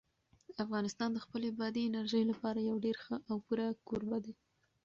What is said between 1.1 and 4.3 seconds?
د خپلې بادي انرژي لپاره یو ډېر ښه او پوره کوربه